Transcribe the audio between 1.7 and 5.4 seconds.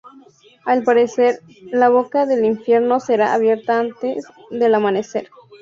la boca del infierno será abierta antes del amanecer.